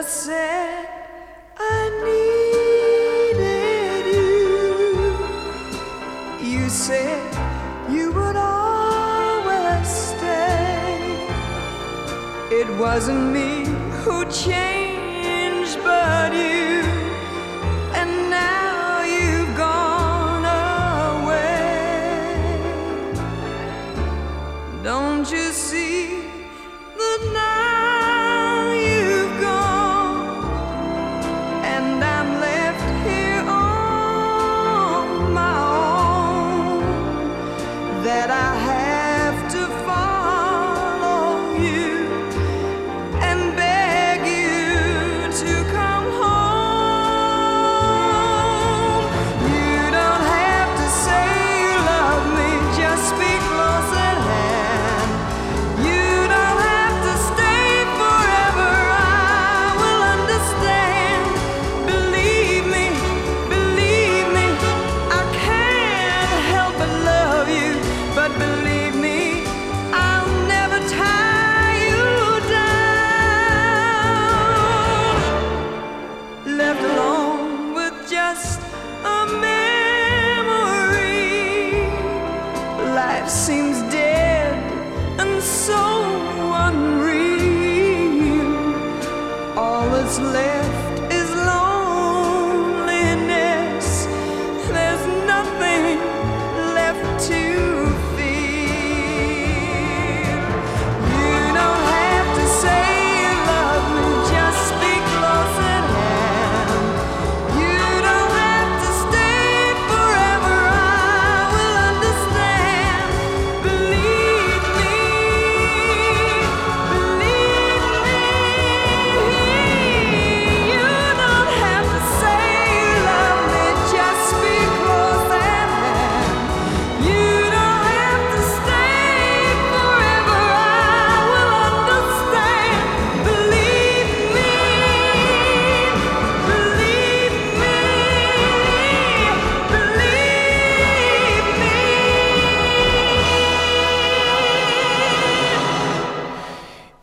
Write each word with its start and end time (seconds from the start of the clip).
I 0.00 0.02
said 0.02 0.88
I 1.58 1.90
needed 3.36 4.06
you, 6.40 6.48
you 6.52 6.70
said 6.70 7.20
you 7.90 8.10
would 8.10 8.36
always 8.36 9.86
stay. 9.86 11.28
It 12.50 12.66
wasn't 12.78 13.30
me 13.30 13.66
who 14.02 14.24
changed, 14.30 14.79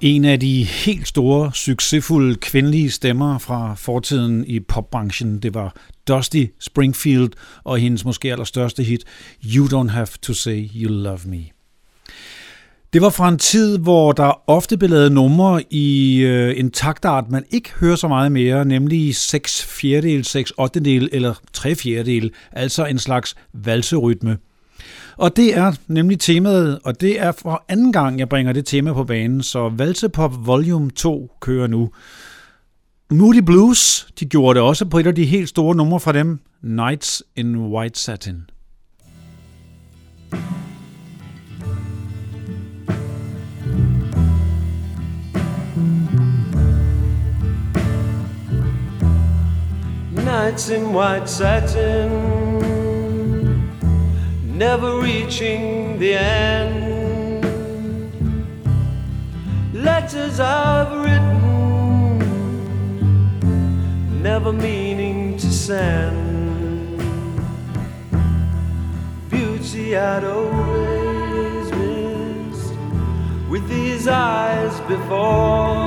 En 0.07 0.25
af 0.25 0.39
de 0.39 0.63
helt 0.63 1.07
store, 1.07 1.51
succesfulde 1.53 2.35
kvindelige 2.35 2.91
stemmer 2.91 3.37
fra 3.37 3.73
fortiden 3.75 4.45
i 4.45 4.59
popbranchen, 4.59 5.39
det 5.39 5.53
var 5.53 5.75
Dusty 6.07 6.45
Springfield 6.59 7.29
og 7.63 7.77
hendes 7.77 8.05
måske 8.05 8.31
allerstørste 8.31 8.83
hit, 8.83 9.03
You 9.55 9.65
Don't 9.65 9.89
Have 9.89 10.07
To 10.21 10.33
Say 10.33 10.69
You 10.75 10.91
Love 10.91 11.19
Me. 11.25 11.43
Det 12.93 13.01
var 13.01 13.09
fra 13.09 13.29
en 13.29 13.37
tid, 13.37 13.77
hvor 13.77 14.11
der 14.11 14.49
ofte 14.49 14.77
blev 14.77 14.89
lavet 14.89 15.11
numre 15.11 15.63
i 15.69 16.19
øh, 16.19 16.59
en 16.59 16.71
taktart, 16.71 17.29
man 17.29 17.43
ikke 17.51 17.69
hører 17.79 17.95
så 17.95 18.07
meget 18.07 18.31
mere, 18.31 18.65
nemlig 18.65 19.15
6 19.15 19.65
fjerdedel, 19.65 20.25
6 20.25 20.53
ottendel 20.57 21.09
eller 21.11 21.33
3 21.53 21.75
fjerdedel, 21.75 22.31
altså 22.51 22.85
en 22.85 22.99
slags 22.99 23.35
valserytme. 23.53 24.37
Og 25.17 25.35
det 25.35 25.57
er 25.57 25.73
nemlig 25.87 26.19
temaet, 26.19 26.79
og 26.83 27.01
det 27.01 27.21
er 27.21 27.31
for 27.31 27.65
anden 27.67 27.93
gang, 27.93 28.19
jeg 28.19 28.29
bringer 28.29 28.53
det 28.53 28.65
tema 28.65 28.93
på 28.93 29.03
banen, 29.03 29.43
så 29.43 29.69
Valsepop 29.69 30.33
Volume 30.45 30.89
2 30.89 31.31
kører 31.41 31.67
nu. 31.67 31.89
Moody 33.11 33.39
Blues, 33.45 34.07
de 34.19 34.25
gjorde 34.25 34.59
det 34.59 34.67
også 34.67 34.85
på 34.85 34.99
et 34.99 35.07
af 35.07 35.15
de 35.15 35.25
helt 35.25 35.49
store 35.49 35.75
numre 35.75 35.99
fra 35.99 36.11
dem, 36.11 36.39
Nights 36.61 37.23
in 37.35 37.55
White 37.55 37.99
Satin. 37.99 38.41
Nights 50.25 50.69
in 50.69 50.95
white 50.95 51.27
satin, 51.27 52.46
never 54.57 54.99
reaching 54.99 55.99
the 55.99 56.15
end. 56.15 57.43
Letters 59.71 60.39
I've 60.39 60.91
written, 61.03 62.17
never 64.23 64.51
meaning 64.51 65.37
to 65.37 65.51
send. 65.51 66.97
Beauty 69.29 69.95
I'd 69.95 70.23
always 70.23 71.71
missed 71.73 72.73
with 73.47 73.69
these 73.69 74.07
eyes 74.07 74.79
before 74.87 75.86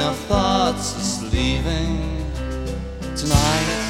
Of 0.00 0.16
thoughts 0.26 0.96
is 0.96 1.32
leaving 1.32 1.98
tonight. 3.16 3.83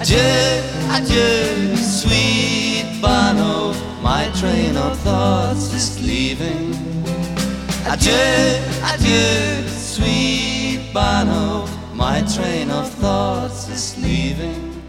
Adieu, 0.00 0.18
adieu, 0.96 1.76
sweet 1.76 2.86
Bono. 3.02 3.74
My 4.02 4.24
train 4.40 4.76
of 4.76 4.96
thoughts 5.04 5.74
is 5.74 6.00
leaving. 6.00 6.74
Adieu, 7.86 8.62
adieu, 8.92 9.68
sweet 9.68 10.80
Bono. 10.94 11.66
My 11.94 12.22
train 12.34 12.70
of 12.70 12.88
thoughts 13.00 13.68
is 13.68 13.96
leaving. 13.98 14.82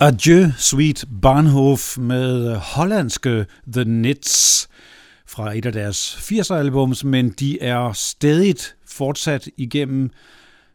Adieu, 0.00 0.52
Sweet 0.58 1.04
Barnhof 1.22 1.98
med 1.98 2.56
hollandske 2.56 3.46
The 3.72 3.84
Nits 3.84 4.68
fra 5.26 5.56
et 5.56 5.66
af 5.66 5.72
deres 5.72 6.14
80'er-albums, 6.32 7.04
men 7.04 7.30
de 7.30 7.62
er 7.62 7.92
stadig 7.92 8.56
fortsat 8.88 9.48
igennem 9.56 10.10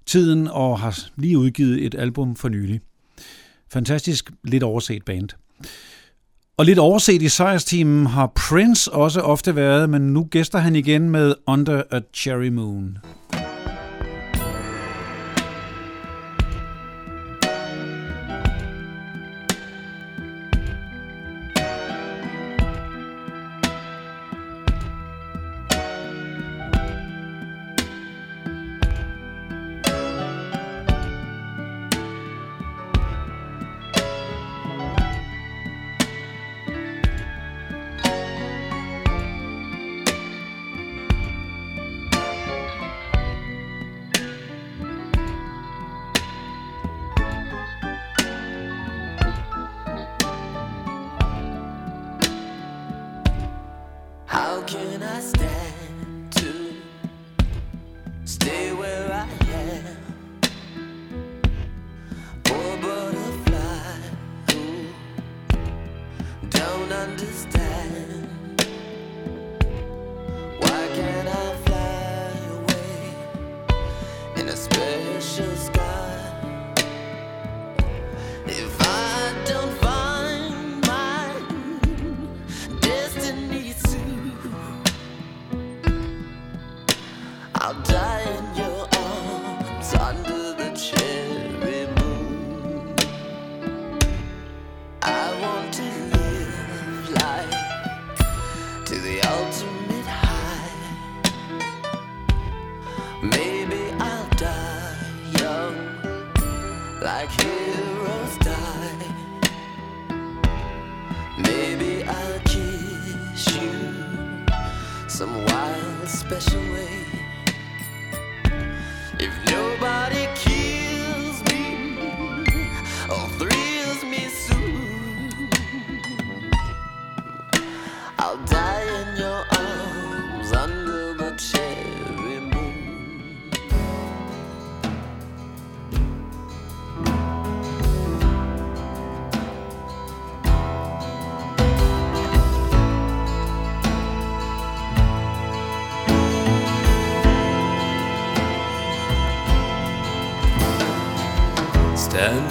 tiden 0.05 0.47
og 0.47 0.79
har 0.79 0.99
lige 1.15 1.37
udgivet 1.37 1.85
et 1.85 1.95
album 1.95 2.35
for 2.35 2.49
nylig. 2.49 2.81
Fantastisk 3.71 4.31
lidt 4.43 4.63
overset 4.63 5.05
band. 5.05 5.29
Og 6.57 6.65
lidt 6.65 6.79
overset 6.79 7.21
i 7.21 7.29
sejrsteamen 7.29 8.05
har 8.05 8.31
Prince 8.35 8.91
også 8.91 9.21
ofte 9.21 9.55
været, 9.55 9.89
men 9.89 10.01
nu 10.01 10.23
gæster 10.23 10.59
han 10.59 10.75
igen 10.75 11.09
med 11.09 11.35
Under 11.47 11.83
a 11.91 11.99
Cherry 12.13 12.47
Moon. 12.47 12.97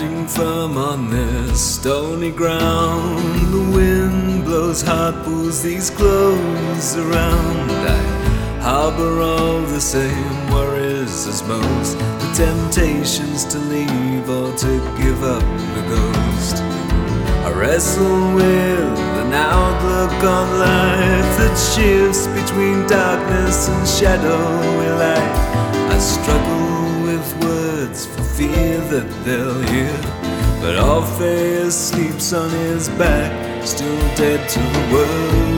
Standing 0.01 0.29
firm 0.29 0.79
on 0.79 1.11
this 1.11 1.75
stony 1.75 2.31
ground, 2.31 3.53
the 3.53 3.71
wind 3.77 4.47
blows 4.47 4.81
hot, 4.81 5.13
pulls 5.27 5.63
these 5.63 5.91
clothes 5.91 6.97
around. 6.97 7.71
I 7.71 8.61
harbor 8.63 9.21
all 9.21 9.61
the 9.61 9.79
same 9.79 10.51
worries 10.51 11.27
as 11.27 11.43
most 11.47 11.99
the 11.99 12.33
temptations 12.35 13.45
to 13.53 13.59
leave 13.59 14.27
or 14.31 14.57
to 14.57 14.73
give 14.97 15.23
up 15.23 15.45
the 15.77 15.85
ghost. 15.95 16.57
I 17.45 17.53
wrestle 17.53 18.35
with 18.35 18.99
an 19.21 19.35
outlook 19.35 20.17
on 20.25 20.47
life 20.61 21.31
that 21.41 21.57
shifts 21.75 22.27
between 22.27 22.87
darkness 22.87 23.69
and 23.69 23.87
shadowy 23.87 24.89
light. 24.97 25.37
I 25.93 25.99
struggle 25.99 26.60
fear 28.41 28.81
that 28.93 29.09
they'll 29.25 29.63
hear. 29.73 29.97
But 30.63 30.75
Orpheus 30.79 31.77
sleeps 31.89 32.33
on 32.33 32.49
his 32.51 32.89
back, 33.01 33.31
still 33.67 34.01
dead 34.17 34.41
to 34.55 34.61
the 34.77 34.85
world. 34.93 35.51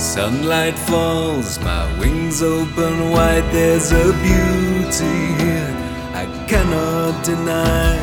Sunlight 0.00 0.76
falls, 0.90 1.60
my 1.60 1.84
wings 2.00 2.42
open 2.42 3.10
wide. 3.10 3.46
There's 3.52 3.92
a 3.92 4.06
beauty 4.26 5.18
here 5.42 5.72
I 6.22 6.24
cannot 6.48 7.24
deny. 7.24 7.94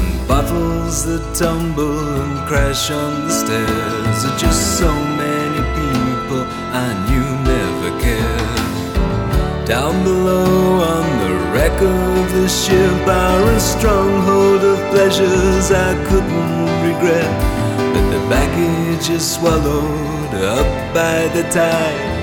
And 0.00 0.28
bottles 0.28 1.04
that 1.06 1.24
tumble 1.36 2.00
and 2.22 2.36
crash 2.48 2.90
on 2.90 3.12
the 3.26 3.32
stairs 3.42 4.18
are 4.28 4.38
just 4.38 4.78
so 4.80 4.90
many 5.22 5.62
people 5.78 6.42
I 6.84 6.88
knew 7.06 7.28
never 7.52 7.90
cared. 8.02 8.15
Down 9.66 10.04
below 10.04 10.80
on 10.80 11.18
the 11.18 11.34
wreck 11.52 11.82
of 11.82 12.32
the 12.32 12.48
ship 12.48 13.04
are 13.08 13.42
a 13.50 13.58
stronghold 13.58 14.62
of 14.62 14.78
pleasures 14.92 15.72
I 15.72 15.92
couldn't 16.06 16.66
regret. 16.86 17.26
But 17.92 18.10
the 18.12 18.20
baggage 18.30 19.10
is 19.10 19.28
swallowed 19.28 20.34
up 20.34 20.94
by 20.94 21.26
the 21.34 21.42
tide. 21.50 22.14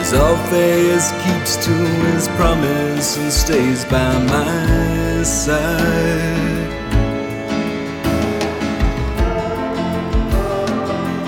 As 0.00 0.14
Orpheus 0.14 1.12
keeps 1.22 1.56
to 1.66 1.74
his 2.14 2.28
promise 2.28 3.18
and 3.18 3.30
stays 3.30 3.84
by 3.84 4.16
my 4.32 5.22
side. 5.22 6.70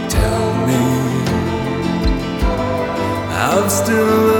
Tell 0.08 0.66
me, 0.66 0.84
I've 3.36 3.70
still 3.70 4.37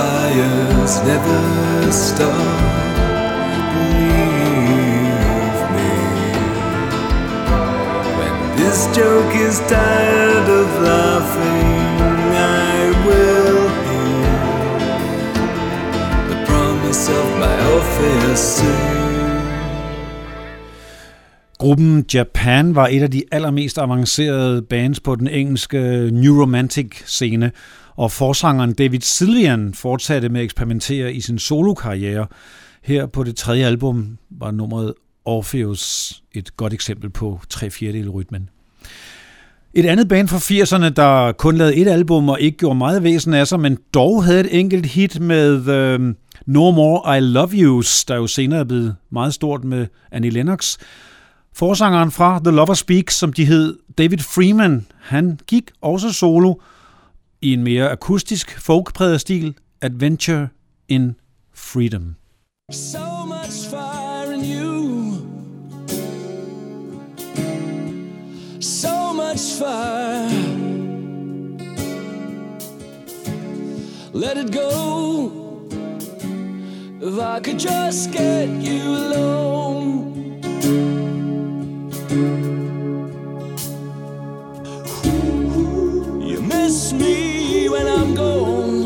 fires 0.00 0.94
never 1.10 1.42
stop. 1.92 2.58
Believe 3.74 5.60
me. 5.76 5.92
When 8.18 8.34
this 8.60 8.78
joke 8.98 9.34
is 9.48 9.56
tired 9.76 10.48
of 10.60 10.68
laughing, 10.90 11.90
I 12.68 12.76
will 13.06 13.62
hear 13.86 14.28
the 16.30 16.38
promise 16.48 17.04
of 17.18 17.26
my 17.42 17.56
Orpheus 17.74 18.42
soon. 18.58 19.00
Gruppen 21.58 22.04
Japan 22.14 22.74
var 22.74 22.86
et 22.90 23.02
af 23.02 23.10
de 23.10 23.22
allermest 23.32 23.78
avancerede 23.78 24.62
bands 24.62 25.00
på 25.00 25.14
den 25.14 25.28
engelske 25.28 26.10
New 26.12 26.40
Romantic 26.40 26.86
scene, 27.06 27.52
og 28.00 28.12
forsangeren 28.12 28.72
David 28.72 29.00
Sillian 29.00 29.74
fortsatte 29.74 30.28
med 30.28 30.40
at 30.40 30.44
eksperimentere 30.44 31.14
i 31.14 31.20
sin 31.20 31.38
solokarriere. 31.38 32.26
Her 32.82 33.06
på 33.06 33.24
det 33.24 33.36
tredje 33.36 33.66
album 33.66 34.18
var 34.30 34.50
nummeret 34.50 34.94
Orpheus 35.24 36.12
et 36.32 36.56
godt 36.56 36.72
eksempel 36.72 37.10
på 37.10 37.40
3 37.48 37.70
4 37.70 38.08
rytmen. 38.08 38.48
Et 39.74 39.86
andet 39.86 40.08
band 40.08 40.28
fra 40.28 40.38
80'erne, 40.38 40.88
der 40.88 41.32
kun 41.32 41.56
lavede 41.56 41.76
et 41.76 41.88
album 41.88 42.28
og 42.28 42.40
ikke 42.40 42.58
gjorde 42.58 42.78
meget 42.78 43.02
væsen 43.02 43.34
af 43.34 43.46
sig, 43.46 43.60
men 43.60 43.78
dog 43.94 44.24
havde 44.24 44.40
et 44.40 44.58
enkelt 44.58 44.86
hit 44.86 45.20
med 45.20 45.54
uh, 45.54 46.14
No 46.46 46.70
More 46.70 47.18
I 47.18 47.20
Love 47.20 47.50
Yous, 47.52 48.04
der 48.04 48.16
jo 48.16 48.26
senere 48.26 48.60
er 48.60 48.64
blevet 48.64 48.96
meget 49.10 49.34
stort 49.34 49.64
med 49.64 49.86
Annie 50.10 50.30
Lennox. 50.30 50.78
Forsangeren 51.54 52.10
fra 52.10 52.40
The 52.44 52.56
Lover 52.56 52.74
Speaks, 52.74 53.14
som 53.14 53.32
de 53.32 53.44
hed, 53.44 53.76
David 53.98 54.18
Freeman, 54.18 54.86
han 55.00 55.38
gik 55.46 55.70
også 55.80 56.12
solo 56.12 56.54
i 57.42 57.52
en 57.52 57.62
mere 57.62 57.90
akustisk 57.90 58.60
folkpræget 58.60 59.20
stil, 59.20 59.54
Adventure 59.82 60.48
in 60.88 61.16
Freedom. 61.54 62.16
So 62.72 62.98
much 63.26 63.68
fire 63.70 64.34
in 64.34 64.44
you. 64.44 65.14
So 68.60 69.12
much 69.12 69.58
fire. 69.58 70.30
Let 74.12 74.36
it 74.36 74.52
go. 74.52 75.60
If 77.02 77.18
I 77.18 77.40
could 77.40 77.58
just 77.58 78.12
get 78.12 78.48
you 78.48 78.82
alone. 78.82 80.00
Miss 86.70 86.92
me 86.92 87.68
when 87.68 87.86
I'm 87.88 88.14
gone. 88.14 88.84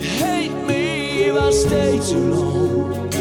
Hate 0.00 0.56
me 0.66 1.24
if 1.28 1.36
I 1.36 1.50
stay 1.50 1.98
too 2.10 2.24
long. 2.34 3.12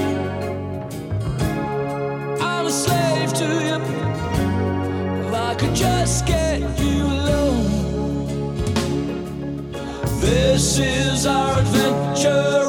I'm 2.39 2.65
a 2.65 2.72
slave 2.72 3.34
to 3.41 3.48
you. 3.67 3.77
If 5.27 5.34
I 5.34 5.55
could 5.60 5.75
just 5.75 6.25
get 6.25 6.62
you 6.79 7.03
alone. 7.17 7.67
This 10.22 10.79
is 10.79 11.25
our 11.25 11.60
adventure 11.60 12.67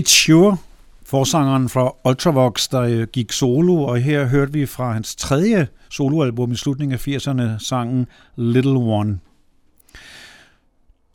David 0.00 0.06
Shure, 0.06 0.56
forsangeren 1.04 1.68
fra 1.68 1.94
Ultravox, 2.04 2.68
der 2.68 2.80
øh, 2.80 3.06
gik 3.12 3.32
solo, 3.32 3.82
og 3.82 4.00
her 4.00 4.26
hørte 4.26 4.52
vi 4.52 4.66
fra 4.66 4.92
hans 4.92 5.14
tredje 5.14 5.68
soloalbum 5.90 6.52
i 6.52 6.56
slutningen 6.56 6.94
af 6.94 7.08
80'erne 7.08 7.64
sangen 7.64 8.06
Little 8.36 8.76
One. 8.76 9.18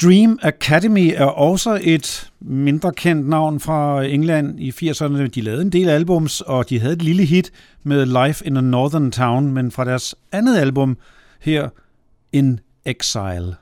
Dream 0.02 0.40
Academy 0.42 1.14
er 1.16 1.26
også 1.26 1.80
et 1.84 2.32
mindre 2.40 2.94
kendt 2.94 3.30
navn 3.30 3.60
fra 3.60 4.04
England 4.04 4.60
i 4.60 4.70
80'erne. 4.70 5.28
De 5.28 5.42
lavede 5.42 5.62
en 5.62 5.72
del 5.72 5.90
albums, 5.90 6.42
og 6.42 6.70
de 6.70 6.80
havde 6.80 6.94
et 6.94 7.02
lille 7.02 7.26
hit 7.26 7.52
med 7.84 8.26
Life 8.28 8.48
in 8.48 8.58
a 8.58 8.62
Northern 8.62 9.12
Town, 9.12 9.52
men 9.52 9.72
fra 9.72 9.86
deres 9.86 10.16
andet 10.32 10.58
album 10.58 10.98
her, 11.40 11.70
In 12.32 12.60
Exile. 12.86 13.56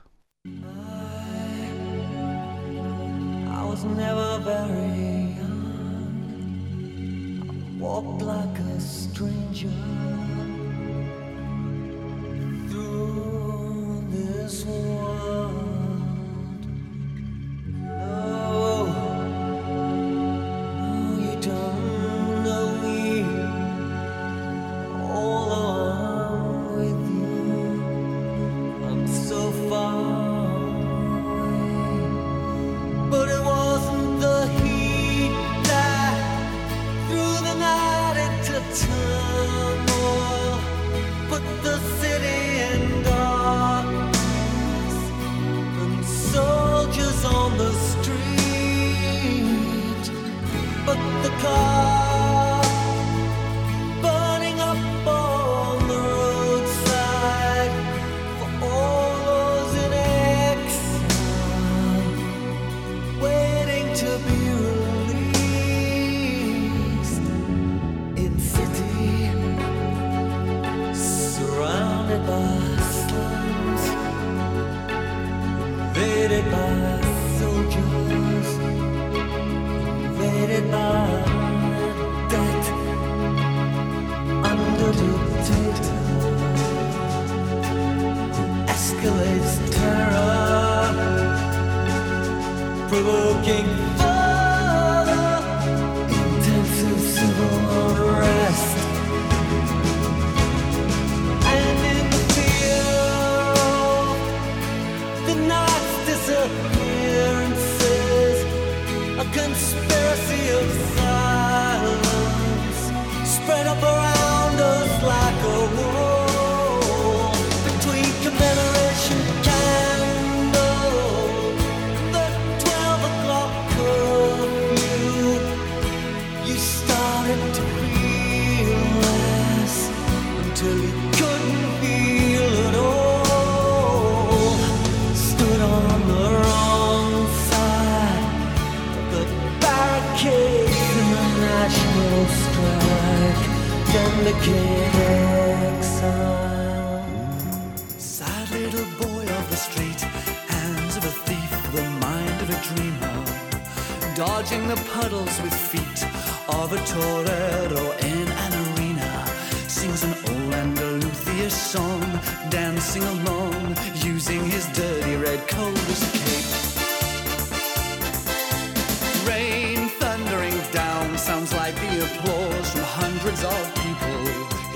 applause 172.04 172.70
from 172.72 172.82
hundreds 173.02 173.42
of 173.44 173.62
people. 173.84 174.18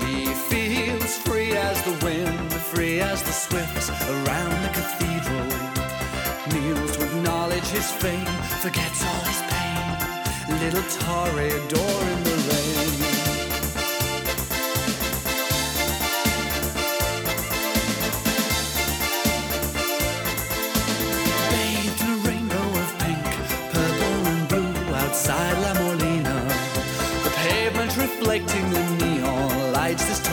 He 0.05 0.33
feels 0.49 1.17
free 1.17 1.51
as 1.55 1.81
the 1.83 1.95
wind, 2.05 2.53
free 2.71 2.99
as 2.99 3.21
the 3.23 3.31
swifts 3.31 3.89
around 3.89 4.55
the 4.65 4.71
cathedral. 4.77 5.49
Kneels 6.51 6.97
to 6.97 7.03
acknowledge 7.05 7.67
his 7.67 7.91
fame, 7.91 8.25
forgets 8.63 9.03
all 9.05 9.23
his 9.31 9.41
pain. 9.53 9.89
Little 10.61 10.87
Toreador 10.97 12.01
in 12.13 12.23
the 12.23 12.38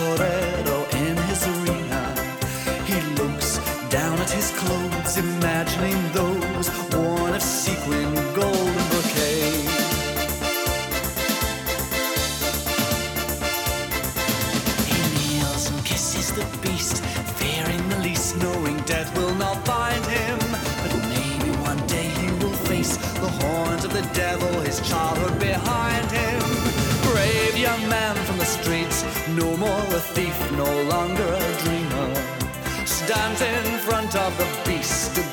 torero 0.07 0.56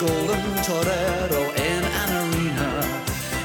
golden 0.08 0.56
torero 0.68 1.44
in 1.70 1.82
an 2.02 2.10
arena. 2.24 2.70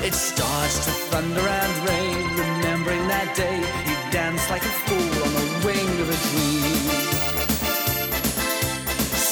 It 0.03 0.15
starts 0.15 0.77
to 0.87 0.91
thunder 1.11 1.47
and 1.63 1.73
rain, 1.89 2.25
remembering 2.45 3.07
that 3.07 3.29
day 3.37 3.59
he 3.87 3.95
danced 4.11 4.51
like 4.51 4.63
a 4.63 4.75
fool 4.87 5.17
on 5.27 5.33
the 5.39 5.47
wing 5.67 5.91
of 6.03 6.09
a 6.17 6.19
dream. 6.29 6.85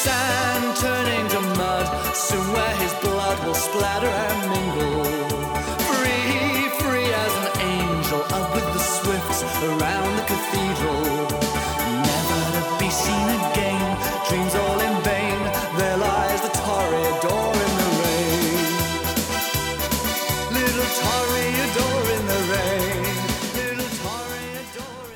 Sand 0.03 0.67
turning 0.77 1.27
to 1.35 1.41
mud, 1.59 1.87
soon 2.15 2.47
where 2.53 2.77
his 2.77 2.95
blood 3.05 3.39
will 3.45 3.61
splatter 3.69 4.15
and 4.29 4.46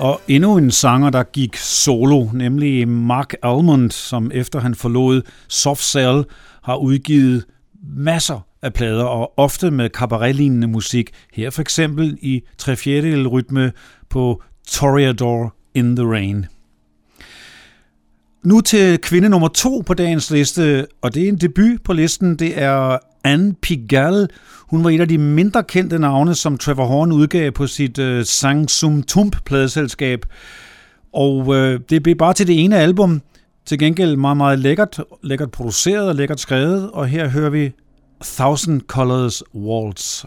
Og 0.00 0.20
endnu 0.28 0.56
en 0.56 0.70
sanger, 0.70 1.10
der 1.10 1.22
gik 1.22 1.56
solo, 1.56 2.28
nemlig 2.32 2.88
Mark 2.88 3.34
Almond, 3.42 3.90
som 3.90 4.30
efter 4.34 4.60
han 4.60 4.74
forlod 4.74 5.22
Soft 5.48 5.82
Cell, 5.82 6.24
har 6.62 6.76
udgivet 6.76 7.44
masser 7.82 8.46
af 8.62 8.72
plader, 8.72 9.04
og 9.04 9.38
ofte 9.38 9.70
med 9.70 9.88
cabaretlignende 9.88 10.66
musik. 10.66 11.10
Her 11.34 11.50
for 11.50 11.62
eksempel 11.62 12.18
i 12.22 12.42
3 12.58 12.74
rytme 13.26 13.72
på 14.08 14.42
Toreador 14.68 15.54
in 15.74 15.96
the 15.96 16.06
Rain. 16.06 16.46
Nu 18.44 18.60
til 18.60 18.98
kvinde 18.98 19.28
nummer 19.28 19.48
to 19.48 19.82
på 19.86 19.94
dagens 19.94 20.30
liste, 20.30 20.86
og 21.02 21.14
det 21.14 21.24
er 21.24 21.28
en 21.28 21.40
debut 21.40 21.82
på 21.84 21.92
listen. 21.92 22.36
Det 22.36 22.62
er 22.62 22.98
Anne 23.24 23.54
Pigalle. 23.54 24.28
Hun 24.58 24.84
var 24.84 24.90
et 24.90 25.00
af 25.00 25.08
de 25.08 25.18
mindre 25.18 25.64
kendte 25.64 25.98
navne, 25.98 26.34
som 26.34 26.58
Trevor 26.58 26.86
Horn 26.86 27.12
udgav 27.12 27.52
på 27.52 27.66
sit 27.66 27.98
øh, 27.98 28.24
Sang 28.24 28.70
Sum 28.70 29.02
Tump 29.02 29.36
pladeselskab. 29.44 30.26
Og 31.12 31.56
øh, 31.56 31.80
det 31.90 32.02
blev 32.02 32.16
bare 32.16 32.34
til 32.34 32.46
det 32.46 32.64
ene 32.64 32.76
album. 32.76 33.22
Til 33.66 33.78
gengæld 33.78 34.16
meget, 34.16 34.36
meget 34.36 34.58
lækkert, 34.58 35.00
lækkert 35.22 35.50
produceret 35.50 36.08
og 36.08 36.14
lækkert 36.14 36.40
skrevet. 36.40 36.90
Og 36.90 37.06
her 37.06 37.28
hører 37.28 37.50
vi 37.50 37.72
Thousand 38.24 38.80
Colors 38.80 39.42
Waltz. 39.54 40.24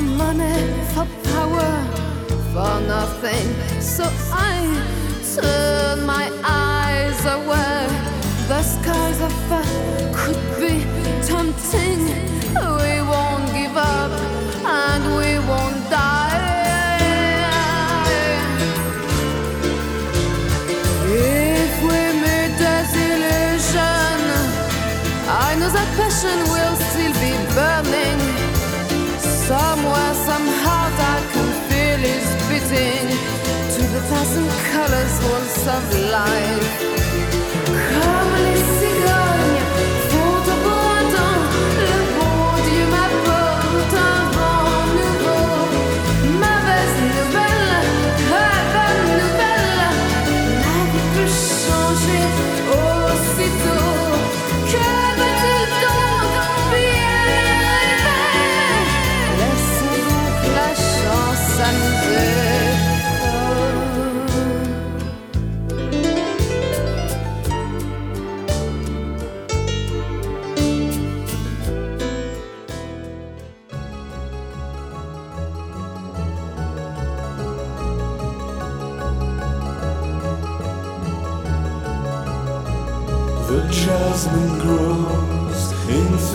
For 0.00 0.06
money, 0.16 0.60
for 0.92 1.06
power, 1.30 1.72
for 2.52 2.80
nothing. 2.86 3.46
So 3.80 4.04
I 4.32 4.56
turn 5.34 6.06
my 6.06 6.30
eyes 6.44 7.20
away. 7.24 7.86
The 8.48 8.62
skies 8.62 9.20
of 9.20 9.32
fire 9.48 10.12
could 10.14 10.42
be 10.60 10.84
tempting. 11.26 12.00
We 12.80 12.94
won't 13.10 13.46
give 13.52 13.76
up 13.76 14.12
and 14.64 15.02
we 15.18 15.38
won't 15.48 15.80
die. 15.90 16.48
If 21.12 21.72
we 21.88 22.00
meet 22.22 22.52
disillusion, 22.64 24.20
I 25.28 25.56
know 25.58 25.70
that 25.70 25.88
passion 25.96 26.38
will. 26.52 26.79
Somewhere, 29.50 30.14
somehow, 30.14 30.94
I 30.94 31.26
can 31.32 31.50
feel 31.66 32.04
is 32.04 32.28
beating 32.46 33.08
to 33.74 33.82
the 33.94 34.00
thousand 34.02 34.48
colors 34.70 35.14
walls 35.24 35.66
of 35.66 35.82
life. 36.12 37.09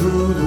Through 0.05 0.44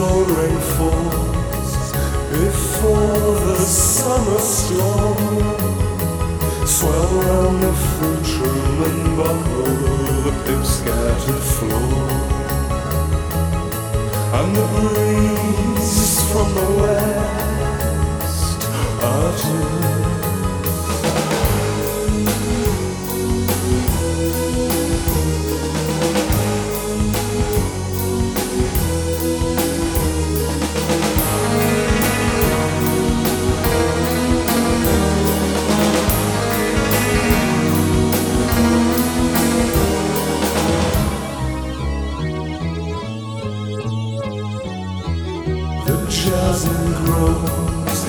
rain 0.00 0.60
falls 0.76 1.92
before 2.30 3.34
the 3.46 3.56
summer 3.56 4.38
storm. 4.38 5.16
Swell 6.66 7.08
round 7.22 7.62
the 7.62 7.72
fruit 7.72 8.28
room 8.40 8.82
and 8.88 9.16
buckle 9.16 9.74
the 10.24 10.32
pip 10.44 10.64
scattered 10.64 11.44
floor. 11.54 12.08
And 14.38 14.50
the 14.56 14.66
breeze 14.74 16.32
from 16.32 16.48
the 16.54 16.68
west 16.80 18.60
utters 19.02 19.99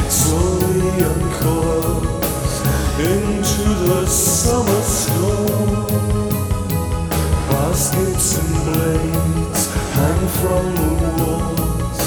slowly 0.10 0.90
uncoils 1.12 2.56
into 3.00 3.66
the 3.88 4.06
summer 4.06 4.82
storm. 4.82 6.30
Baskets 7.50 8.38
and 8.38 8.54
blades 8.66 9.62
hang 9.98 10.28
from 10.40 10.66
the 11.02 11.12
walls. 11.24 12.00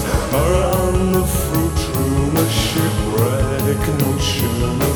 Around 0.42 1.12
the 1.12 1.26
fruit 1.26 1.78
room, 1.96 2.36
a 2.36 2.48
shipwreck 2.50 3.82
notion 4.00 4.93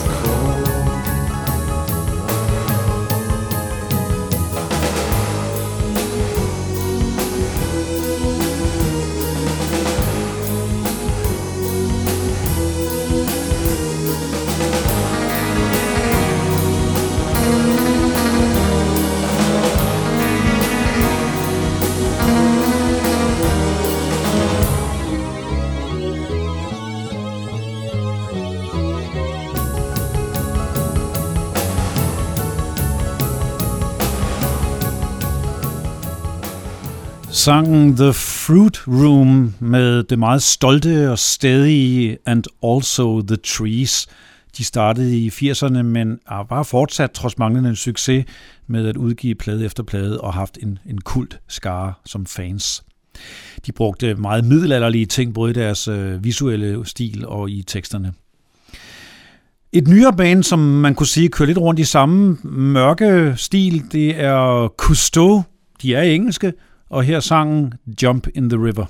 Sangen 37.31 37.97
The 37.97 38.13
Fruit 38.13 38.89
Room 38.89 39.55
med 39.61 40.03
det 40.03 40.19
meget 40.19 40.43
stolte 40.43 41.11
og 41.11 41.19
stedige 41.19 42.19
And 42.27 42.45
Also 42.63 43.23
The 43.23 43.37
Trees. 43.37 44.07
De 44.59 44.65
startede 44.65 45.19
i 45.19 45.29
80'erne, 45.29 45.83
men 45.83 46.19
har 46.27 46.43
bare 46.43 46.65
fortsat 46.65 47.11
trods 47.11 47.39
manglende 47.39 47.77
succes 47.77 48.25
med 48.67 48.89
at 48.89 48.97
udgive 48.97 49.35
plade 49.35 49.65
efter 49.65 49.83
plade 49.83 50.21
og 50.21 50.35
haft 50.35 50.59
en, 50.63 50.79
en 50.87 51.01
kult 51.01 51.41
skare 51.49 51.93
som 52.07 52.27
fans. 52.27 52.85
De 53.67 53.73
brugte 53.73 54.15
meget 54.15 54.45
middelalderlige 54.45 55.07
ting, 55.07 55.35
både 55.35 55.51
i 55.51 55.55
deres 55.55 55.89
øh, 55.89 56.25
visuelle 56.25 56.87
stil 56.87 57.27
og 57.27 57.51
i 57.51 57.63
teksterne. 57.63 58.13
Et 59.73 59.89
nyere 59.89 60.13
band, 60.13 60.43
som 60.43 60.59
man 60.59 60.95
kunne 60.95 61.07
sige 61.07 61.29
kører 61.29 61.47
lidt 61.47 61.59
rundt 61.59 61.81
i 61.81 61.85
samme 61.85 62.39
mørke 62.45 63.35
stil, 63.37 63.85
det 63.93 64.21
er 64.21 64.69
Cousteau. 64.77 65.43
De 65.83 65.95
er 65.95 66.03
engelske, 66.03 66.53
og 66.89 67.05
her 67.05 67.21
sangen 67.21 67.75
Jump 68.03 68.27
in 68.35 68.49
the 68.49 68.59
River. 68.59 68.87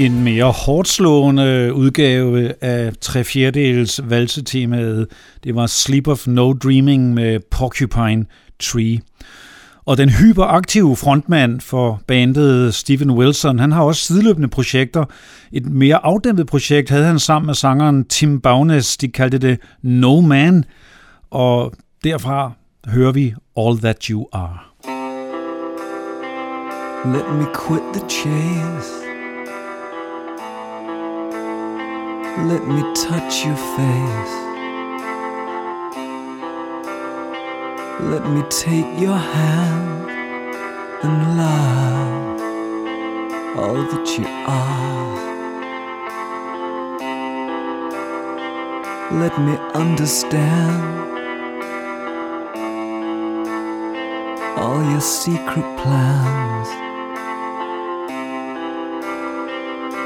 En 0.00 0.24
mere 0.24 0.44
hårdslående 0.44 1.72
udgave 1.74 2.52
af 2.64 2.92
tre 3.00 3.24
fjerdedels 3.24 4.00
valsetemaet, 4.04 5.06
det 5.44 5.54
var 5.54 5.66
Sleep 5.66 6.08
of 6.08 6.26
No 6.26 6.52
Dreaming 6.52 7.14
med 7.14 7.40
Porcupine 7.50 8.26
Tree. 8.60 9.00
Og 9.84 9.98
den 9.98 10.08
hyperaktive 10.08 10.96
frontmand 10.96 11.60
for 11.60 12.00
bandet 12.06 12.74
Steven 12.74 13.10
Wilson, 13.10 13.58
han 13.58 13.72
har 13.72 13.82
også 13.82 14.02
sideløbende 14.02 14.48
projekter. 14.48 15.04
Et 15.52 15.66
mere 15.66 16.04
afdæmpet 16.04 16.46
projekt 16.46 16.90
havde 16.90 17.04
han 17.04 17.18
sammen 17.18 17.46
med 17.46 17.54
sangeren 17.54 18.04
Tim 18.04 18.40
Bowness. 18.40 18.96
de 18.96 19.08
kaldte 19.08 19.38
det 19.38 19.58
No 19.82 20.20
Man, 20.20 20.64
og 21.30 21.72
derfra 22.04 22.52
hører 22.86 23.12
vi 23.12 23.34
All 23.56 23.78
That 23.78 24.04
You 24.04 24.26
Are. 24.32 24.58
Let 27.14 27.24
me 27.38 27.46
quit 27.54 27.82
the 27.94 28.08
chase. 28.08 29.09
Let 32.38 32.66
me 32.66 32.80
touch 32.94 33.44
your 33.44 33.56
face. 33.56 34.34
Let 38.00 38.24
me 38.30 38.42
take 38.48 38.98
your 38.98 39.16
hand 39.18 40.10
and 41.02 41.36
love 41.36 42.40
all 43.58 43.74
that 43.74 44.16
you 44.16 44.26
are. 44.46 44.90
Let 49.20 49.38
me 49.40 49.56
understand 49.74 50.82
all 54.56 54.82
your 54.88 55.00
secret 55.00 55.66
plans. 55.78 56.68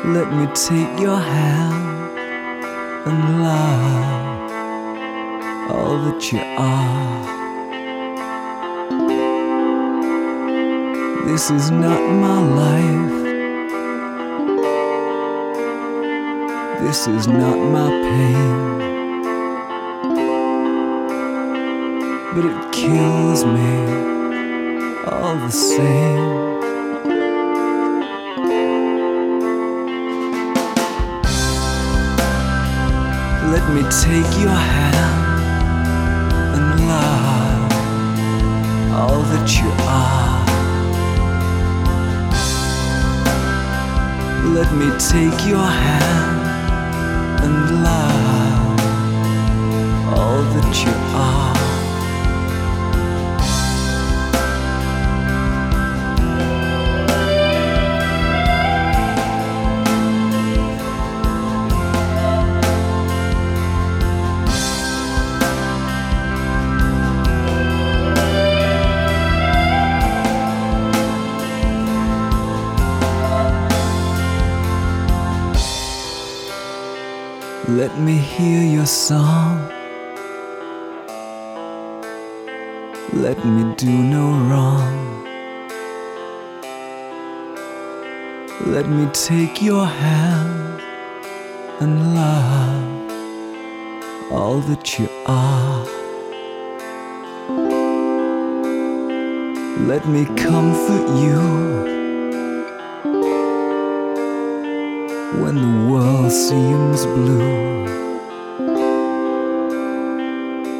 Let 0.07 0.33
me 0.33 0.47
take 0.55 0.99
your 0.99 1.19
hand 1.19 2.04
and 3.07 3.43
love 3.43 4.51
all 5.71 5.99
that 6.05 6.33
you 6.33 6.41
are. 6.41 7.25
This 11.27 11.51
is 11.51 11.71
not 11.71 12.01
my 12.01 12.41
life. 12.63 13.25
This 16.81 17.07
is 17.07 17.27
not 17.27 17.59
my 17.59 17.91
pain. 18.09 18.79
But 22.35 22.45
it 22.47 22.73
kills 22.73 23.45
me 23.45 23.75
all 25.05 25.37
the 25.37 25.51
same. 25.51 26.54
Let 33.55 33.67
me 33.73 33.83
take 33.83 34.33
your 34.43 34.59
hand 34.73 35.41
and 36.57 36.89
love 36.89 37.73
all 38.99 39.23
that 39.33 39.49
you 39.61 39.71
are. 39.87 40.45
Let 44.57 44.71
me 44.75 44.89
take 44.99 45.47
your 45.47 45.69
hand 45.85 46.43
and 47.45 47.57
love 47.85 48.81
all 50.19 50.43
that 50.55 50.85
you 50.85 50.93
are. 51.17 51.64
Do 83.85 83.91
no 83.91 84.27
wrong. 84.49 85.25
Let 88.65 88.89
me 88.89 89.07
take 89.13 89.61
your 89.61 89.85
hand 89.85 90.81
and 91.81 92.15
love 92.15 93.13
all 94.33 94.61
that 94.61 94.99
you 94.99 95.07
are. 95.27 95.85
Let 99.91 100.09
me 100.09 100.25
comfort 100.49 101.07
you 101.25 101.43
when 105.43 105.57
the 105.67 105.93
world 105.93 106.33
seems 106.33 107.05
blue. 107.05 107.85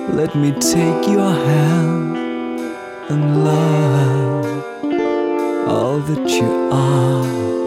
Let 0.09 0.35
me 0.35 0.53
take 0.53 1.07
your 1.07 1.33
hand 1.49 2.14
and 3.09 3.45
love 3.45 4.47
all 5.69 5.99
that 5.99 6.29
you 6.31 6.71
are. 6.73 7.64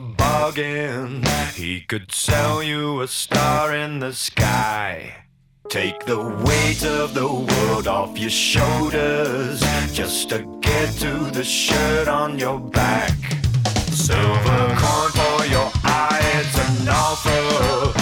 Bargain, 0.00 1.22
he 1.54 1.80
could 1.82 2.12
sell 2.12 2.62
you 2.62 3.00
a 3.00 3.08
star 3.08 3.74
in 3.74 4.00
the 4.00 4.12
sky. 4.12 5.24
Take 5.68 6.04
the 6.06 6.18
weight 6.18 6.84
of 6.84 7.14
the 7.14 7.28
world 7.28 7.86
off 7.86 8.18
your 8.18 8.30
shoulders 8.30 9.60
just 9.92 10.30
to 10.30 10.38
get 10.60 10.92
to 10.94 11.30
the 11.30 11.44
shirt 11.44 12.08
on 12.08 12.38
your 12.38 12.58
back. 12.58 13.16
Silver 13.92 14.76
coin 14.78 15.10
for 15.10 15.46
your 15.46 15.70
eye, 15.84 16.20
it's 16.34 16.80
an 16.82 16.88
offer. 16.88 17.99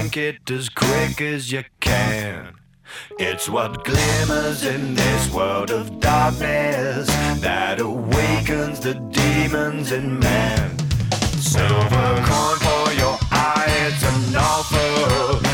Bank 0.00 0.16
it 0.16 0.50
as 0.50 0.70
quick 0.70 1.20
as 1.20 1.52
you 1.52 1.62
can. 1.78 2.54
It's 3.18 3.50
what 3.50 3.84
glimmers 3.84 4.64
in 4.64 4.94
this 4.94 5.30
world 5.30 5.70
of 5.70 6.00
darkness 6.00 7.06
that 7.42 7.80
awakens 7.80 8.80
the 8.80 8.94
demons 8.94 9.92
in 9.92 10.18
man. 10.18 10.78
Silver 11.36 12.14
coin 12.24 12.58
for 12.64 12.92
your 12.94 13.18
eye, 13.30 13.66
it's 13.88 14.02
an 14.02 14.36
offer. 14.36 15.49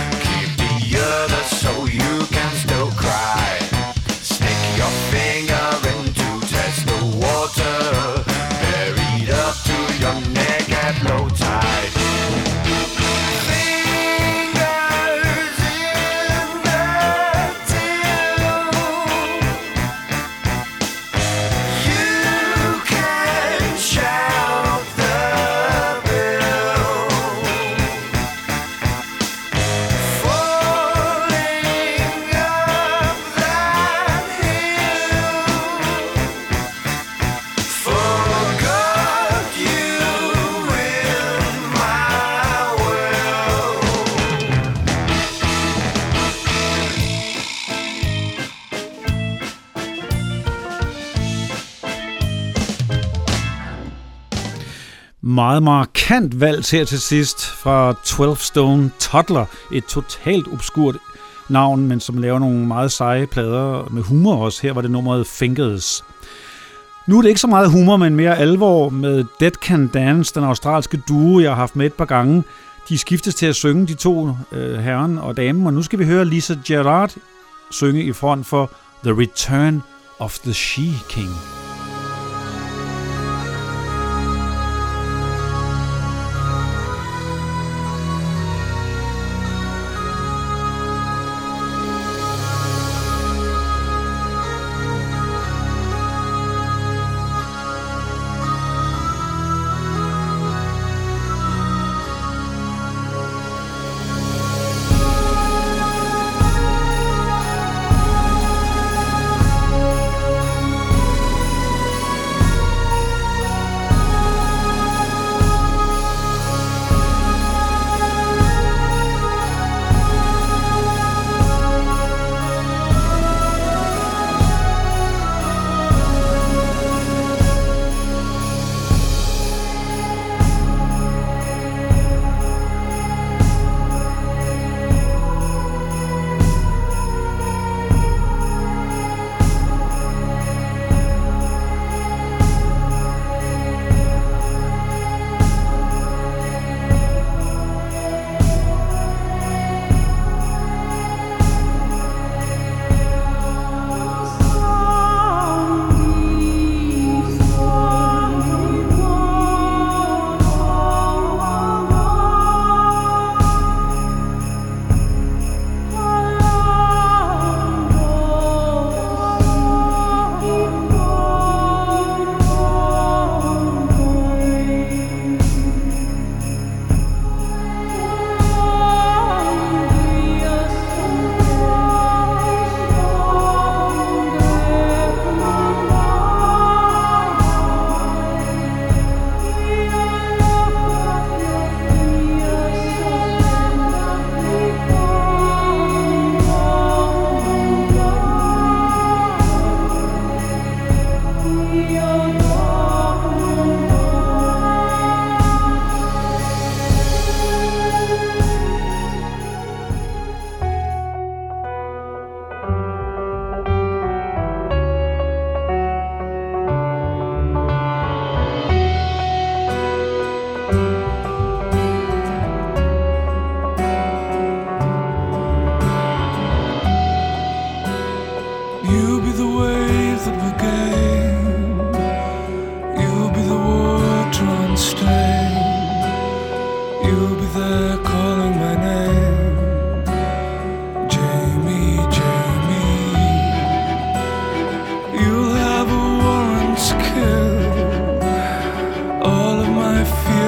Meget 55.46 55.62
markant 55.62 56.40
valg 56.40 56.64
her 56.72 56.84
til 56.84 57.00
sidst 57.00 57.46
fra 57.46 57.94
12 58.04 58.36
Stone 58.36 58.90
Toddler. 58.98 59.44
Et 59.72 59.84
totalt 59.84 60.46
obskurt 60.52 60.96
navn, 61.48 61.88
men 61.88 62.00
som 62.00 62.18
laver 62.18 62.38
nogle 62.38 62.66
meget 62.66 62.92
seje 62.92 63.26
plader 63.26 63.88
med 63.90 64.02
humor 64.02 64.44
også. 64.44 64.62
Her 64.62 64.72
var 64.72 64.80
det 64.80 64.90
nummeret 64.90 65.26
Fingers. 65.26 66.04
Nu 67.06 67.18
er 67.18 67.22
det 67.22 67.28
ikke 67.28 67.40
så 67.40 67.46
meget 67.46 67.70
humor, 67.70 67.96
men 67.96 68.16
mere 68.16 68.38
alvor 68.38 68.88
med 68.88 69.24
Dead 69.40 69.50
Can 69.50 69.86
Dance, 69.86 70.34
den 70.34 70.44
australske 70.44 71.02
duo, 71.08 71.40
jeg 71.40 71.50
har 71.50 71.56
haft 71.56 71.76
med 71.76 71.86
et 71.86 71.94
par 71.94 72.04
gange. 72.04 72.44
De 72.88 72.98
skiftes 72.98 73.34
til 73.34 73.46
at 73.46 73.56
synge, 73.56 73.86
de 73.86 73.94
to 73.94 74.28
øh, 74.52 74.78
herren 74.78 75.18
og 75.18 75.36
damen, 75.36 75.66
og 75.66 75.74
nu 75.74 75.82
skal 75.82 75.98
vi 75.98 76.04
høre 76.04 76.24
Lisa 76.24 76.54
Gerard 76.66 77.14
synge 77.70 78.02
i 78.02 78.12
front 78.12 78.46
for 78.46 78.70
The 79.04 79.12
Return 79.12 79.82
of 80.18 80.38
the 80.38 80.52
She-King. 80.52 81.55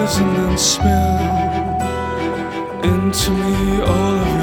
Fears 0.08 0.18
and 0.18 0.60
spill 0.60 1.18
into 2.82 3.30
me 3.30 3.82
all 3.82 4.18
of 4.18 4.37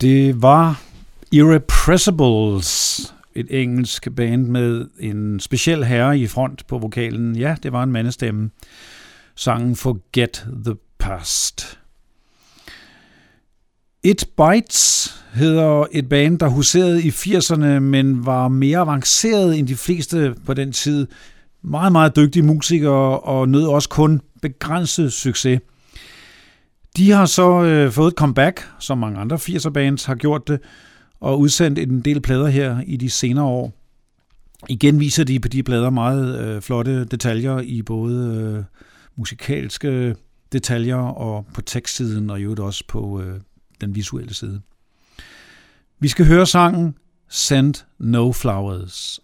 Det 0.00 0.42
var 0.42 0.82
Irrepressibles, 1.32 3.00
et 3.34 3.46
engelsk 3.50 4.08
band 4.16 4.46
med 4.46 4.86
en 4.98 5.40
speciel 5.40 5.84
herre 5.84 6.18
i 6.18 6.26
front 6.26 6.66
på 6.66 6.78
vokalen. 6.78 7.36
Ja, 7.36 7.56
det 7.62 7.72
var 7.72 7.82
en 7.82 7.92
mandestemme. 7.92 8.50
Sangen 9.34 9.76
Forget 9.76 10.46
the 10.64 10.74
Past. 10.98 11.78
It 14.02 14.28
Bites 14.36 15.14
hedder 15.34 15.86
et 15.92 16.08
band, 16.08 16.38
der 16.38 16.48
huserede 16.48 17.02
i 17.02 17.08
80'erne, 17.08 17.78
men 17.78 18.26
var 18.26 18.48
mere 18.48 18.78
avanceret 18.78 19.58
end 19.58 19.68
de 19.68 19.76
fleste 19.76 20.34
på 20.46 20.54
den 20.54 20.72
tid. 20.72 21.06
Meget, 21.62 21.92
meget 21.92 22.16
dygtige 22.16 22.42
musikere 22.42 23.20
og 23.20 23.48
nød 23.48 23.66
også 23.66 23.88
kun 23.88 24.20
begrænset 24.42 25.12
succes. 25.12 25.60
De 26.96 27.10
har 27.10 27.26
så 27.26 27.62
øh, 27.62 27.92
fået 27.92 28.12
et 28.12 28.18
comeback, 28.18 28.68
som 28.78 28.98
mange 28.98 29.18
andre 29.18 29.36
80'er 29.36 29.70
bands 29.70 30.04
har 30.04 30.14
gjort 30.14 30.48
det, 30.48 30.60
og 31.20 31.40
udsendt 31.40 31.78
en 31.78 32.00
del 32.00 32.20
plader 32.20 32.48
her 32.48 32.80
i 32.86 32.96
de 32.96 33.10
senere 33.10 33.44
år. 33.44 33.72
Igen 34.68 35.00
viser 35.00 35.24
de 35.24 35.40
på 35.40 35.48
de 35.48 35.62
plader 35.62 35.90
meget 35.90 36.40
øh, 36.40 36.62
flotte 36.62 37.04
detaljer 37.04 37.60
i 37.60 37.82
både 37.82 38.34
øh, 38.34 38.64
musikalske 39.16 40.16
detaljer 40.52 40.96
og 40.96 41.46
på 41.54 41.62
tekstsiden, 41.62 42.30
og 42.30 42.40
i 42.40 42.42
øvrigt 42.42 42.60
også 42.60 42.84
på 42.88 43.20
øh, 43.20 43.40
den 43.80 43.94
visuelle 43.94 44.34
side. 44.34 44.60
Vi 45.98 46.08
skal 46.08 46.26
høre 46.26 46.46
sangen 46.46 46.94
Send 47.28 47.74
No 47.98 48.32
Flowers. 48.32 49.20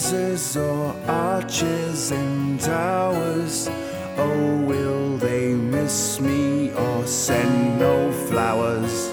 Roses 0.00 0.56
or 0.56 0.94
arches 1.06 2.10
and 2.10 2.58
towers. 2.58 3.68
Oh, 4.16 4.64
will 4.64 5.18
they 5.18 5.52
miss 5.54 6.20
me 6.20 6.72
or 6.72 7.06
send 7.06 7.78
no 7.78 8.10
flowers? 8.28 9.12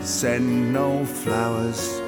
Send 0.00 0.72
no 0.72 1.04
flowers. 1.04 2.00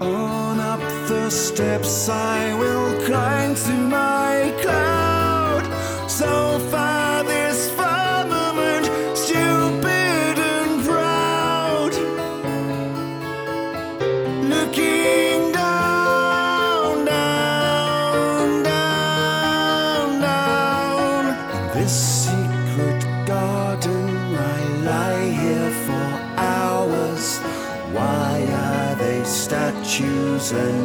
On 0.00 0.58
up 0.60 0.80
the 1.08 1.30
steps 1.30 2.08
I 2.08 2.54
will 2.58 3.06
climb 3.06 3.54
to 3.54 3.72
my 3.72 4.52
cloud. 4.62 6.10
So 6.10 6.58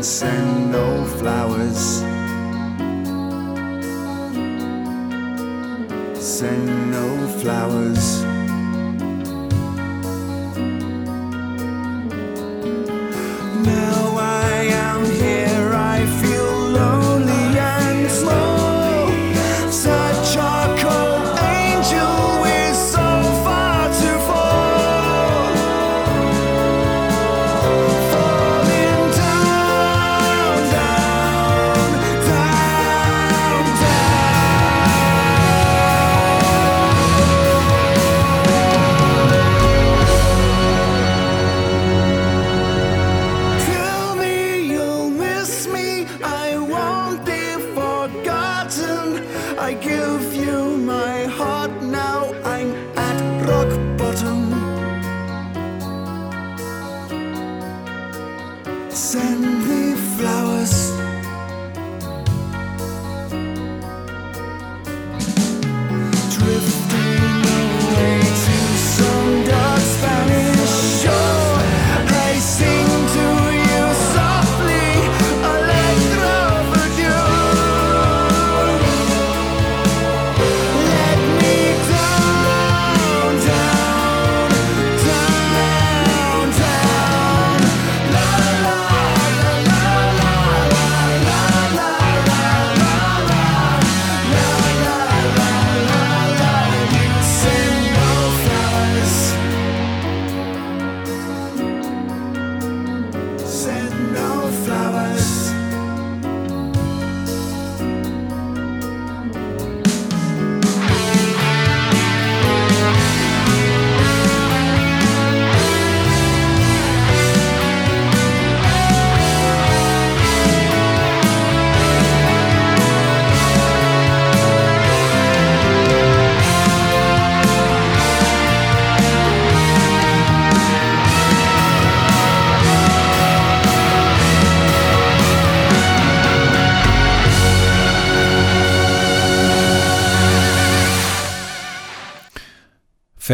Send 0.06 0.72
no 0.72 1.04
flowers. 1.18 1.85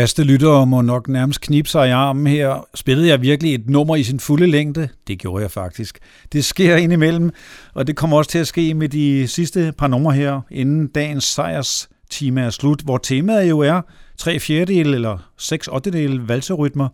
Faste 0.02 0.24
lyttere 0.24 0.66
må 0.66 0.82
nok 0.82 1.08
nærmest 1.08 1.42
knibe 1.42 1.70
sig 1.70 1.88
i 1.88 1.92
armen 1.92 2.28
her. 2.28 2.68
Spillede 2.76 3.08
jeg 3.08 3.22
virkelig 3.22 3.56
et 3.56 3.70
nummer 3.70 3.96
i 3.96 4.04
sin 4.04 4.20
fulde 4.20 4.48
længde? 4.48 4.90
Det 5.08 5.20
gjorde 5.20 5.42
jeg 5.42 5.52
faktisk. 5.52 6.00
Det 6.34 6.46
sker 6.46 6.76
indimellem, 6.76 7.32
og 7.74 7.88
det 7.88 7.96
kommer 7.96 8.18
også 8.18 8.32
til 8.32 8.40
at 8.40 8.48
ske 8.48 8.74
med 8.74 8.90
de 8.90 9.28
sidste 9.28 9.74
par 9.78 9.88
numre 9.88 10.14
her, 10.14 10.42
inden 10.52 10.88
dagens 10.88 11.24
sejrs 11.24 11.90
time 12.10 12.42
er 12.42 12.50
slut, 12.50 12.82
hvor 12.82 12.98
temaet 12.98 13.50
jo 13.50 13.60
er 13.60 13.82
3 14.18 14.40
fjerdedel 14.40 14.94
eller 14.94 15.32
6 15.38 15.68
ottedel 15.68 16.20
valserytmer. 16.28 16.90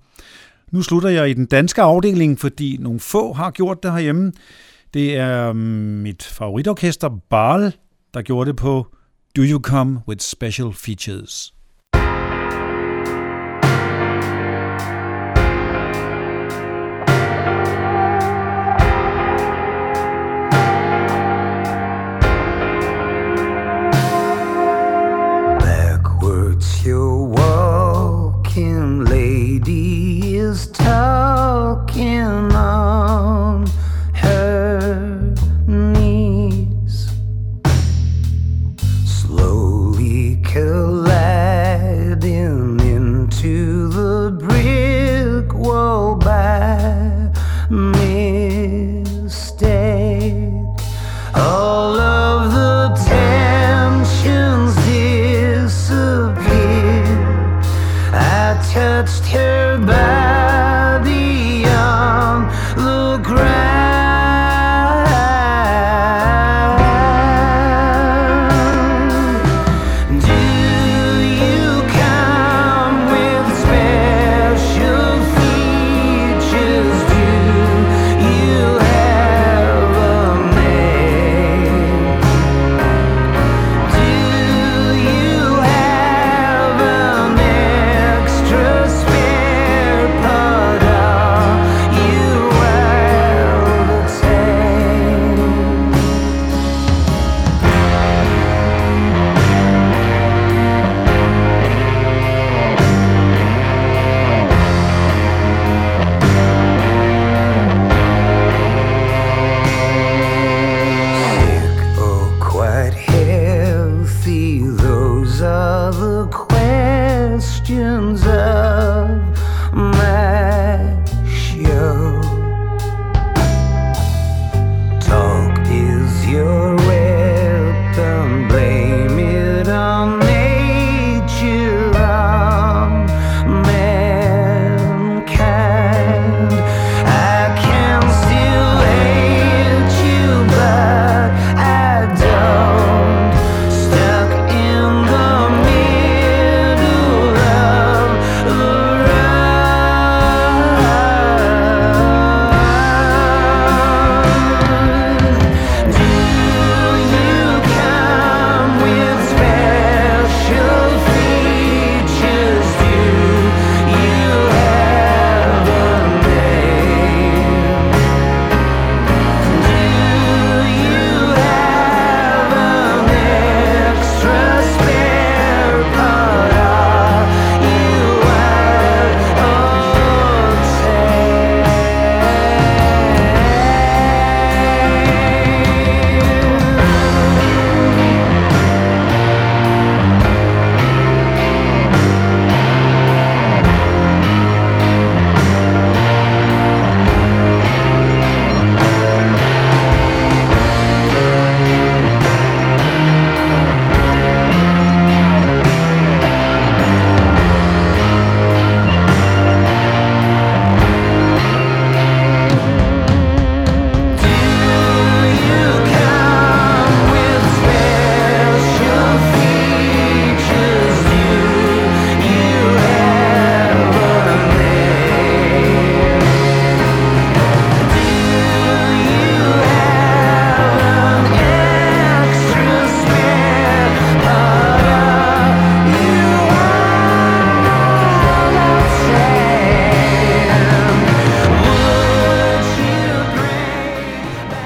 Nu 0.71 0.81
slutter 0.81 1.09
jeg 1.09 1.29
i 1.29 1.33
den 1.33 1.45
danske 1.45 1.81
afdeling, 1.81 2.39
fordi 2.39 2.77
nogle 2.79 2.99
få 2.99 3.33
har 3.33 3.51
gjort 3.51 3.83
det 3.83 3.91
herhjemme. 3.91 4.31
Det 4.93 5.17
er 5.17 5.53
mm, 5.53 5.59
mit 5.59 6.23
favoritorkester 6.23 7.09
Barl, 7.29 7.71
der 8.13 8.21
gjorde 8.21 8.47
det 8.47 8.55
på 8.55 8.87
Do 9.37 9.41
You 9.41 9.59
Come 9.61 9.99
With 10.07 10.21
Special 10.21 10.73
Features. 10.73 11.56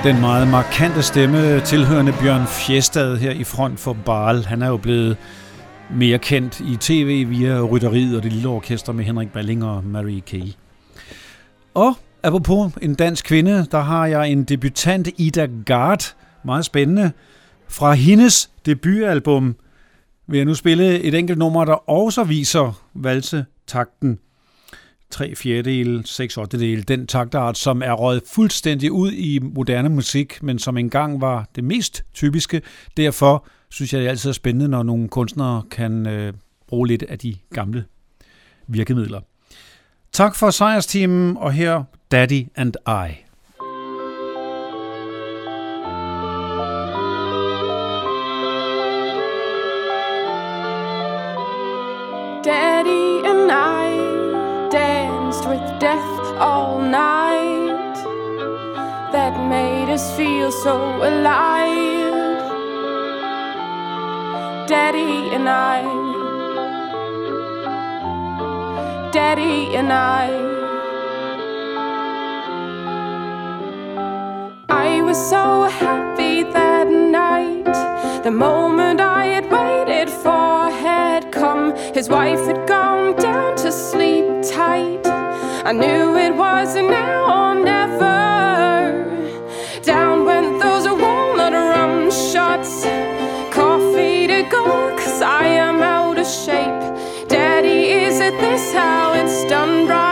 Den 0.04 0.22
meget 0.22 0.48
markante 0.48 1.04
stemme 1.04 1.62
tilhørende 1.62 2.14
Bjørn 2.22 2.48
Fjestad 2.48 3.18
her 3.18 3.32
i 3.32 3.44
front 3.44 3.80
for 3.80 3.98
Barl. 4.06 4.46
Han 4.46 4.62
er 4.62 4.68
jo 4.68 4.78
blevet 4.78 5.18
mere 5.96 6.20
kendt 6.20 6.60
i 6.60 6.78
tv 6.80 7.30
via 7.30 7.62
Rytteriet 7.62 8.18
og 8.18 8.24
det 8.24 8.34
lille 8.34 8.50
orkester 8.50 8.94
med 8.94 9.06
Henrik 9.06 9.32
Balling 9.32 9.64
og 9.66 9.84
Marie 9.84 10.22
Kay. 10.22 10.44
Og 11.74 11.96
apropos 12.24 12.72
en 12.82 12.96
dansk 12.96 13.26
kvinde, 13.26 13.68
der 13.72 13.80
har 13.80 14.06
jeg 14.06 14.30
en 14.30 14.44
debutant 14.44 15.10
Ida 15.18 15.48
Gard, 15.66 16.16
meget 16.44 16.66
spændende, 16.66 17.12
fra 17.70 17.94
hendes 17.94 18.50
debutalbum 18.66 19.56
vil 20.28 20.38
jeg 20.38 20.46
nu 20.46 20.54
spille 20.54 21.00
et 21.00 21.14
enkelt 21.14 21.40
nummer, 21.40 21.66
der 21.66 21.90
også 21.90 22.24
viser 22.24 22.82
valsetakten. 22.94 24.20
3 25.12 25.36
fjerdedele, 25.36 26.04
6 26.06 26.38
ottedele, 26.38 26.84
den 26.84 27.08
taktart, 27.08 27.58
som 27.58 27.82
er 27.82 27.92
røget 27.92 28.24
fuldstændig 28.28 28.92
ud 28.92 29.12
i 29.12 29.40
moderne 29.40 29.90
musik, 29.90 30.44
men 30.44 30.60
som 30.60 30.78
engang 30.78 31.22
var 31.22 31.50
det 31.56 31.64
mest 31.64 32.04
typiske. 32.14 32.62
Derfor 32.98 33.46
synes 33.70 33.94
jeg, 33.94 34.00
det 34.00 34.06
er 34.06 34.10
altid 34.10 34.34
spændende, 34.34 34.68
når 34.68 34.84
nogle 34.84 35.08
kunstnere 35.08 35.64
kan 35.72 36.08
øh, 36.08 36.34
bruge 36.68 36.88
lidt 36.88 37.04
af 37.04 37.20
de 37.20 37.36
gamle 37.54 37.86
virkemidler. 38.68 39.22
Tak 40.12 40.36
for 40.36 40.50
sejrsteamen, 40.50 41.38
og 41.38 41.52
her 41.52 41.84
Daddy 42.12 42.48
and 42.56 42.76
I. 42.88 43.32
Daddy 52.44 53.26
and 53.26 53.52
I 53.52 54.21
danced 54.72 55.46
with 55.48 55.62
death 55.80 56.18
all 56.40 56.80
night. 56.80 57.96
That 59.12 59.34
made 59.50 59.90
us 59.92 60.16
feel 60.16 60.52
so 60.52 60.78
alive. 61.04 62.12
Daddy 64.68 65.36
and 65.36 65.50
I. 65.50 65.82
Daddy 69.12 69.76
and 69.76 69.92
I. 69.92 70.28
I 74.70 75.02
was 75.02 75.18
so 75.18 75.64
happy 75.64 76.44
that 76.44 76.88
night. 76.88 78.24
The 78.24 78.32
moment 78.32 79.02
I 79.02 79.26
had 79.26 79.52
waited 79.52 80.10
for 80.10 80.70
had 80.70 81.32
come. 81.32 81.76
His 81.94 82.08
wife 82.08 82.48
tight. 84.62 85.06
I 85.70 85.72
knew 85.82 86.06
it 86.26 86.34
was 86.44 86.70
now 86.76 87.20
or 87.38 87.54
never. 87.72 88.20
Down 89.92 90.18
went 90.30 90.52
those 90.64 90.86
walnut 91.04 91.56
rum 91.74 91.96
shots. 92.30 92.74
Coffee 93.58 94.22
to 94.34 94.42
go, 94.56 94.66
cause 95.02 95.20
I 95.42 95.46
am 95.68 95.78
out 95.98 96.18
of 96.24 96.28
shape. 96.46 96.84
Daddy, 97.34 97.80
is 98.06 98.16
it 98.28 98.36
this 98.46 98.66
how 98.80 99.14
it's 99.20 99.38
done 99.54 99.76
right? 99.88 100.11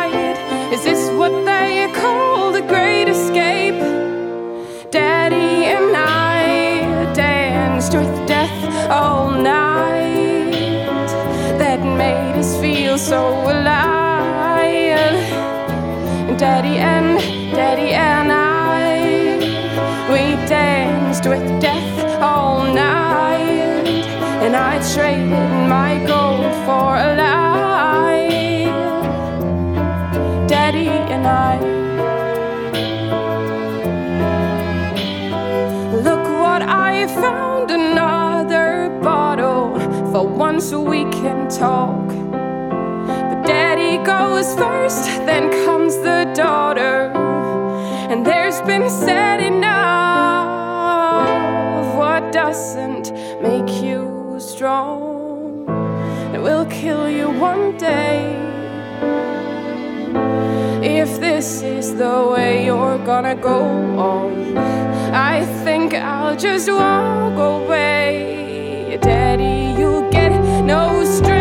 My 25.70 26.04
gold 26.08 26.52
for 26.66 26.98
a 26.98 27.16
lie. 27.16 28.66
Daddy 30.48 30.88
and 30.88 31.28
I. 31.28 31.60
Look 36.08 36.24
what 36.44 36.64
I 36.64 37.06
found 37.08 37.70
another 37.70 38.90
bottle. 39.04 39.80
For 40.12 40.28
once 40.28 40.74
we 40.74 41.04
can 41.22 41.48
talk. 41.50 42.08
But 43.30 43.44
daddy 43.46 44.04
goes 44.04 44.56
first, 44.56 45.06
then 45.28 45.52
comes 45.66 45.96
the 45.98 46.32
daughter. 46.36 47.12
And 48.10 48.26
there's 48.26 48.60
been 48.62 48.90
said 48.90 49.40
enough. 49.40 49.70
What 51.96 52.34
doesn't 52.34 53.14
make 53.44 53.70
you 53.84 54.36
strong? 54.40 55.09
Day. 57.80 58.36
If 60.84 61.20
this 61.20 61.62
is 61.62 61.96
the 61.96 62.28
way 62.32 62.66
you're 62.66 63.00
gonna 63.06 63.36
go 63.36 63.60
on, 63.98 64.58
I 65.14 65.46
think 65.64 65.94
I'll 65.94 66.36
just 66.36 66.70
walk 66.70 67.38
away. 67.38 69.00
Daddy, 69.02 69.80
you'll 69.80 70.10
get 70.12 70.32
no 70.64 71.04
strength. 71.06 71.39